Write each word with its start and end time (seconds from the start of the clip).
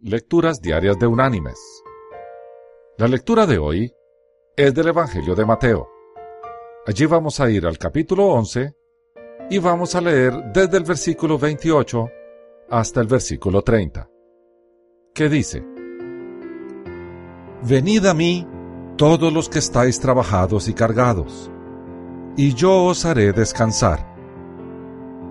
Lecturas 0.00 0.60
Diarias 0.60 0.96
de 0.96 1.08
Unánimes. 1.08 1.58
La 2.98 3.08
lectura 3.08 3.46
de 3.46 3.58
hoy 3.58 3.92
es 4.56 4.72
del 4.72 4.86
Evangelio 4.86 5.34
de 5.34 5.44
Mateo. 5.44 5.88
Allí 6.86 7.04
vamos 7.06 7.40
a 7.40 7.50
ir 7.50 7.66
al 7.66 7.78
capítulo 7.78 8.28
11 8.28 8.76
y 9.50 9.58
vamos 9.58 9.96
a 9.96 10.00
leer 10.00 10.52
desde 10.54 10.76
el 10.76 10.84
versículo 10.84 11.36
28 11.36 12.08
hasta 12.70 13.00
el 13.00 13.08
versículo 13.08 13.62
30, 13.62 14.08
que 15.12 15.28
dice, 15.28 15.64
Venid 17.64 18.06
a 18.06 18.14
mí 18.14 18.46
todos 18.96 19.32
los 19.32 19.48
que 19.48 19.58
estáis 19.58 19.98
trabajados 19.98 20.68
y 20.68 20.74
cargados, 20.74 21.50
y 22.36 22.54
yo 22.54 22.84
os 22.84 23.04
haré 23.04 23.32
descansar. 23.32 24.14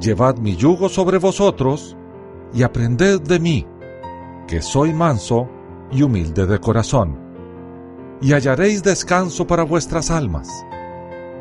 Llevad 0.00 0.36
mi 0.36 0.54
yugo 0.54 0.90
sobre 0.90 1.16
vosotros 1.16 1.96
y 2.52 2.62
aprended 2.62 3.22
de 3.22 3.40
mí, 3.40 3.66
que 4.50 4.60
soy 4.60 4.92
manso 4.92 5.48
y 5.92 6.02
humilde 6.02 6.44
de 6.44 6.58
corazón, 6.58 7.16
y 8.20 8.32
hallaréis 8.32 8.82
descanso 8.82 9.46
para 9.46 9.62
vuestras 9.62 10.10
almas, 10.10 10.48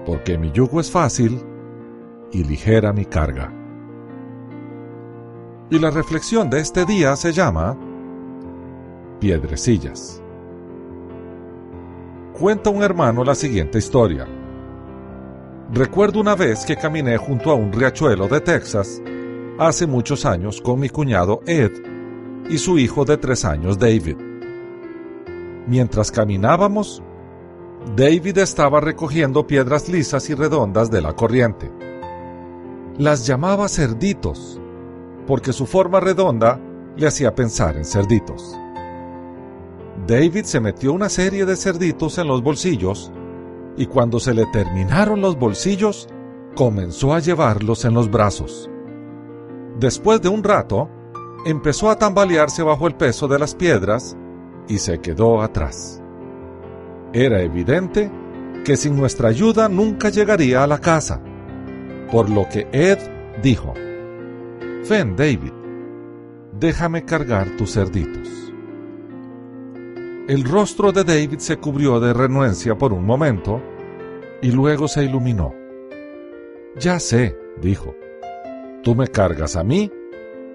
porque 0.06 0.38
mi 0.38 0.52
yugo 0.52 0.80
es 0.80 0.92
fácil 0.92 1.44
y 2.32 2.44
ligera 2.44 2.94
mi 2.94 3.06
carga. 3.06 3.52
Y 5.72 5.80
la 5.80 5.90
reflexión 5.90 6.52
de 6.52 6.60
este 6.60 6.86
día 6.86 7.16
se 7.16 7.34
llama 7.34 7.76
Piedrecillas. 9.20 10.22
Cuenta 12.40 12.70
un 12.70 12.84
hermano 12.84 13.24
la 13.24 13.34
siguiente 13.34 13.80
historia. 13.80 14.28
Recuerdo 15.74 16.22
una 16.22 16.36
vez 16.36 16.64
que 16.64 16.76
caminé 16.76 17.18
junto 17.18 17.50
a 17.50 17.56
un 17.56 17.74
riachuelo 17.74 18.28
de 18.28 18.40
Texas 18.40 19.02
hace 19.58 19.88
muchos 19.88 20.28
años 20.28 20.62
con 20.62 20.80
mi 20.80 20.90
cuñado 20.90 21.42
Ed 21.48 21.89
y 22.50 22.58
su 22.58 22.78
hijo 22.78 23.06
de 23.06 23.18
tres 23.18 23.46
años 23.46 23.78
David. 23.78 24.18
Mientras 25.68 26.12
caminábamos, 26.12 27.04
David 27.96 28.40
estaba 28.40 28.82
recogiendo 28.82 29.48
piedras 29.48 29.88
lisas 29.88 30.30
y 30.30 30.34
redondas 30.34 30.92
de 30.92 31.02
la 31.02 31.14
corriente. 31.14 31.72
Las 32.98 33.26
llamaba 33.26 33.70
cerditos, 33.70 34.60
porque 35.28 35.54
su 35.54 35.66
forma 35.66 36.00
redonda 36.00 36.60
le 36.98 37.08
hacía 37.08 37.36
pensar 37.36 37.78
en 37.78 37.86
cerditos. 37.86 38.58
David 40.08 40.46
se 40.46 40.60
metió 40.60 40.92
una 40.92 41.08
serie 41.08 41.46
de 41.46 41.56
cerditos 41.56 42.18
en 42.18 42.28
los 42.28 42.42
bolsillos 42.42 43.12
y 43.78 43.86
cuando 43.86 44.20
se 44.20 44.34
le 44.34 44.46
terminaron 44.48 45.22
los 45.22 45.38
bolsillos, 45.38 46.10
comenzó 46.56 47.14
a 47.14 47.20
llevarlos 47.20 47.86
en 47.86 47.94
los 47.94 48.10
brazos. 48.10 48.70
Después 49.80 50.22
de 50.22 50.30
un 50.30 50.44
rato, 50.44 50.90
empezó 51.46 51.90
a 51.90 51.98
tambalearse 51.98 52.64
bajo 52.64 52.88
el 52.88 52.96
peso 52.96 53.28
de 53.28 53.40
las 53.40 53.56
piedras 53.56 54.18
y 54.68 54.78
se 54.78 55.00
quedó 55.00 55.42
atrás. 55.42 56.02
Era 57.14 57.42
evidente 57.42 58.12
que 58.66 58.78
sin 58.78 58.96
nuestra 58.98 59.30
ayuda 59.30 59.70
nunca 59.70 60.10
llegaría 60.10 60.64
a 60.64 60.68
la 60.68 60.80
casa, 60.80 61.22
por 62.12 62.30
lo 62.30 62.48
que 62.50 62.68
Ed 62.72 63.00
dijo, 63.42 63.74
Ven 64.90 65.16
David, 65.16 65.54
déjame 66.60 67.06
cargar 67.06 67.48
tus 67.58 67.74
cerditos. 67.74 68.28
El 70.28 70.44
rostro 70.44 70.92
de 70.92 71.04
David 71.04 71.40
se 71.40 71.58
cubrió 71.58 72.00
de 72.00 72.14
renuencia 72.14 72.78
por 72.78 72.94
un 72.94 73.06
momento 73.06 73.62
y 74.42 74.52
luego 74.52 74.88
se 74.88 75.04
iluminó. 75.04 75.54
Ya 76.80 77.00
sé, 77.00 77.36
dijo, 77.60 77.96
tú 78.84 78.94
me 78.94 79.08
cargas 79.08 79.56
a 79.56 79.64
mí 79.64 79.92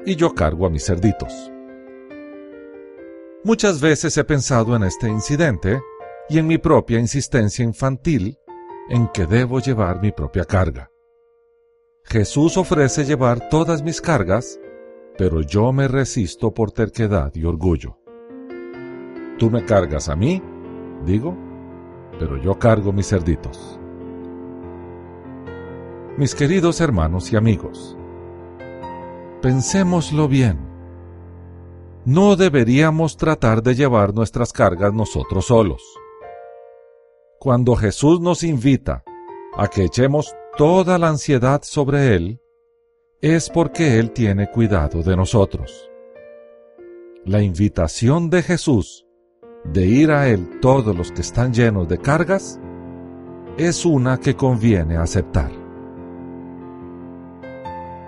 y 0.06 0.16
yo 0.16 0.34
cargo 0.34 0.66
a 0.66 0.70
mis 0.70 0.84
cerditos. 0.84 1.50
Muchas 3.42 3.80
veces 3.80 4.16
he 4.16 4.24
pensado 4.24 4.74
en 4.74 4.84
este 4.84 5.08
incidente 5.08 5.82
y 6.28 6.38
en 6.38 6.46
mi 6.46 6.58
propia 6.58 6.98
insistencia 6.98 7.64
infantil 7.64 8.38
en 8.88 9.08
que 9.08 9.26
debo 9.26 9.60
llevar 9.60 10.00
mi 10.00 10.12
propia 10.12 10.44
carga. 10.44 10.90
Jesús 12.04 12.56
ofrece 12.56 13.04
llevar 13.04 13.48
todas 13.48 13.82
mis 13.82 14.00
cargas, 14.00 14.60
pero 15.16 15.40
yo 15.40 15.72
me 15.72 15.88
resisto 15.88 16.52
por 16.52 16.72
terquedad 16.72 17.34
y 17.34 17.44
orgullo. 17.44 17.98
Tú 19.38 19.50
me 19.50 19.64
cargas 19.64 20.08
a 20.08 20.16
mí, 20.16 20.42
digo, 21.04 21.36
pero 22.18 22.36
yo 22.36 22.58
cargo 22.58 22.92
mis 22.92 23.08
cerditos. 23.08 23.78
Mis 26.16 26.34
queridos 26.34 26.80
hermanos 26.80 27.32
y 27.32 27.36
amigos, 27.36 27.96
pensémoslo 29.44 30.26
bien. 30.26 30.58
No 32.06 32.34
deberíamos 32.34 33.18
tratar 33.18 33.62
de 33.62 33.74
llevar 33.74 34.14
nuestras 34.14 34.54
cargas 34.54 34.94
nosotros 34.94 35.44
solos. 35.44 35.82
Cuando 37.38 37.76
Jesús 37.76 38.22
nos 38.22 38.42
invita 38.42 39.04
a 39.54 39.68
que 39.68 39.84
echemos 39.84 40.34
toda 40.56 40.96
la 40.96 41.08
ansiedad 41.08 41.60
sobre 41.62 42.14
Él, 42.14 42.40
es 43.20 43.50
porque 43.50 43.98
Él 43.98 44.12
tiene 44.12 44.50
cuidado 44.50 45.02
de 45.02 45.14
nosotros. 45.14 45.90
La 47.26 47.42
invitación 47.42 48.30
de 48.30 48.42
Jesús 48.42 49.04
de 49.62 49.84
ir 49.84 50.10
a 50.10 50.26
Él 50.26 50.58
todos 50.62 50.96
los 50.96 51.12
que 51.12 51.20
están 51.20 51.52
llenos 51.52 51.86
de 51.86 51.98
cargas, 51.98 52.58
es 53.58 53.84
una 53.84 54.16
que 54.16 54.36
conviene 54.36 54.96
aceptar. 54.96 55.50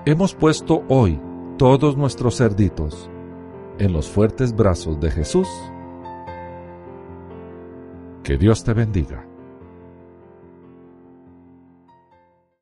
Hemos 0.06 0.34
puesto 0.34 0.82
hoy 0.88 1.20
todos 1.56 1.96
nuestros 1.96 2.36
cerditos 2.36 3.10
en 3.78 3.92
los 3.92 4.08
fuertes 4.08 4.54
brazos 4.54 5.00
de 5.00 5.10
Jesús. 5.10 5.48
Que 8.22 8.36
Dios 8.36 8.62
te 8.64 8.74
bendiga. 8.74 9.26